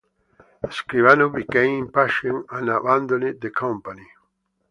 Escribano 0.67 1.29
became 1.31 1.77
impatient 1.85 2.47
and 2.49 2.69
abandoned 2.69 3.39
the 3.39 3.51
company. 3.51 4.09